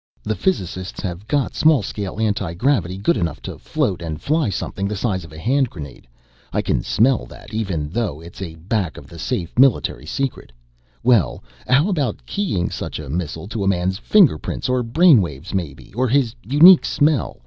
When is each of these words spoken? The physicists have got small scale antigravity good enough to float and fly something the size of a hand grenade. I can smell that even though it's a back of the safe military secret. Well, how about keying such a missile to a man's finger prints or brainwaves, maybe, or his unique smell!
The 0.23 0.33
physicists 0.33 0.99
have 1.01 1.27
got 1.27 1.53
small 1.53 1.83
scale 1.83 2.19
antigravity 2.19 2.97
good 2.97 3.17
enough 3.17 3.39
to 3.43 3.59
float 3.59 4.01
and 4.01 4.19
fly 4.19 4.49
something 4.49 4.87
the 4.87 4.95
size 4.95 5.23
of 5.23 5.31
a 5.31 5.37
hand 5.37 5.69
grenade. 5.69 6.07
I 6.51 6.63
can 6.63 6.81
smell 6.81 7.27
that 7.27 7.53
even 7.53 7.87
though 7.89 8.19
it's 8.19 8.41
a 8.41 8.55
back 8.55 8.97
of 8.97 9.05
the 9.05 9.19
safe 9.19 9.59
military 9.59 10.07
secret. 10.07 10.51
Well, 11.03 11.43
how 11.67 11.87
about 11.87 12.25
keying 12.25 12.71
such 12.71 12.97
a 12.97 13.09
missile 13.11 13.47
to 13.49 13.63
a 13.63 13.67
man's 13.67 13.99
finger 13.99 14.39
prints 14.39 14.67
or 14.69 14.81
brainwaves, 14.81 15.53
maybe, 15.53 15.93
or 15.93 16.07
his 16.07 16.33
unique 16.43 16.83
smell! 16.83 17.37